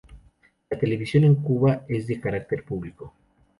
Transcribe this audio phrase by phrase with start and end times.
[0.67, 3.13] La Televisión en Cuba es de carácter público.